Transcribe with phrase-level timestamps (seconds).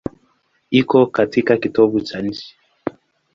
[0.71, 2.55] Iko katika kitovu cha nchi.